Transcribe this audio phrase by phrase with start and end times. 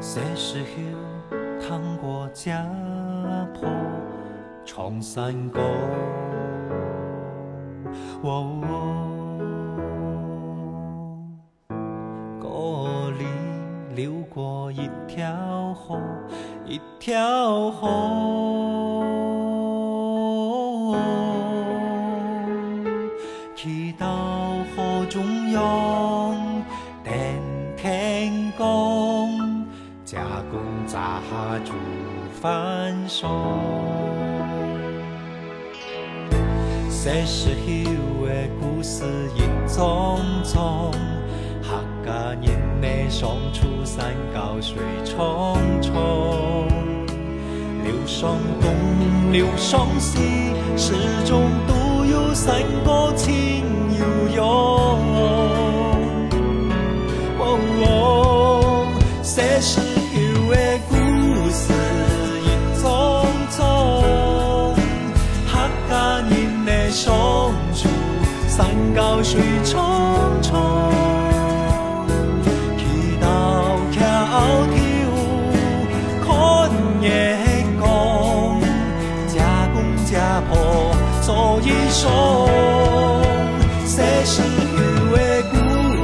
[0.00, 0.66] 时候
[1.60, 2.64] 趟过家
[3.52, 3.68] 坡
[4.64, 5.60] 长山沟，
[12.40, 13.24] 沟里
[13.94, 16.00] 流过一条河，
[16.64, 17.88] 一条河。
[23.56, 24.06] 去到
[24.76, 25.60] 河中央，
[30.10, 31.20] 加工炸
[31.66, 31.72] 煮
[32.40, 33.28] 饭餸。
[36.88, 39.04] 小时候的故事
[39.36, 40.90] 一桩桩，
[41.62, 45.92] 客家人的相处山高水长长，
[47.84, 50.94] 流上东，流上西，始
[51.26, 53.62] 终都有三个情
[53.98, 54.42] 悠悠。
[57.38, 57.58] 哦
[66.68, 67.14] 的相
[67.74, 67.88] 处
[68.46, 69.80] 山高水长
[70.42, 70.92] 长，
[72.76, 73.26] 去到
[73.90, 73.96] 桥
[74.68, 74.76] 头
[76.26, 76.28] 看
[77.00, 77.06] 月
[77.80, 78.60] 光，
[79.28, 80.52] 家公家婆
[81.22, 82.04] 做衣裳。
[83.86, 83.96] 小
[84.26, 84.76] 时候
[85.16, 85.18] 的
[85.50, 85.56] 故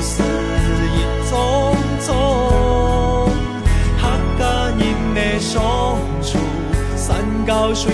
[0.00, 0.22] 事
[0.96, 1.30] 一桩
[2.00, 2.08] 桩，
[4.00, 4.02] 客
[4.38, 4.40] 家
[4.78, 4.80] 人
[5.14, 5.52] 的相
[6.22, 6.38] 处
[6.96, 7.04] 山
[7.46, 7.92] 高水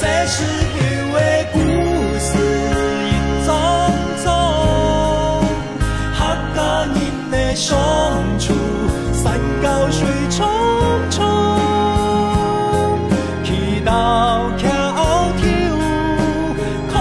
[0.00, 0.78] 小时候
[1.12, 1.18] 的
[1.52, 1.58] 故
[2.20, 2.30] 事
[3.04, 3.10] 一
[3.44, 3.50] 桩
[4.22, 5.42] 桩，
[6.14, 6.16] 客
[6.54, 6.96] 家人
[7.32, 7.76] 的相
[8.38, 8.54] 处
[9.12, 10.38] 山高水长
[11.10, 11.18] 长，
[13.42, 13.90] 去到
[14.56, 14.68] 桥
[15.36, 15.42] 头
[16.92, 16.94] 看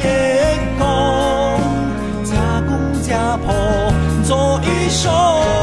[0.00, 0.06] 月
[0.78, 0.80] 光，
[2.22, 2.30] 家
[2.64, 2.70] 公
[3.02, 3.92] 家婆
[4.22, 5.59] 做衣裳。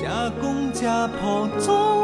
[0.00, 1.99] 家公家婆总